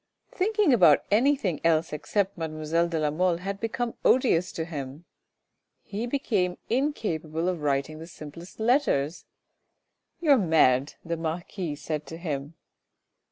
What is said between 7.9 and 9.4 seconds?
the simplest letters."